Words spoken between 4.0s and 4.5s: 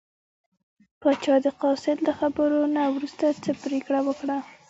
وکړه.